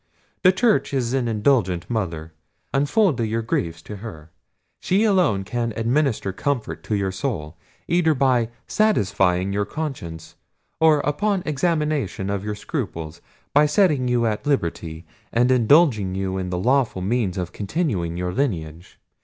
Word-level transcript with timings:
The 0.41 0.51
church 0.51 0.95
is 0.95 1.13
an 1.13 1.27
indulgent 1.27 1.87
mother: 1.87 2.33
unfold 2.73 3.19
your 3.19 3.43
griefs 3.43 3.83
to 3.83 3.97
her: 3.97 4.31
she 4.79 5.03
alone 5.03 5.43
can 5.43 5.73
administer 5.75 6.33
comfort 6.33 6.81
to 6.85 6.95
your 6.95 7.11
soul, 7.11 7.55
either 7.87 8.15
by 8.15 8.49
satisfying 8.65 9.53
your 9.53 9.65
conscience, 9.65 10.33
or 10.79 11.01
upon 11.01 11.43
examination 11.45 12.31
of 12.31 12.43
your 12.43 12.55
scruples, 12.55 13.21
by 13.53 13.67
setting 13.67 14.07
you 14.07 14.25
at 14.25 14.47
liberty, 14.47 15.05
and 15.31 15.51
indulging 15.51 16.15
you 16.15 16.35
in 16.39 16.49
the 16.49 16.57
lawful 16.57 17.03
means 17.03 17.37
of 17.37 17.51
continuing 17.53 18.17
your 18.17 18.33
lineage. 18.33 18.97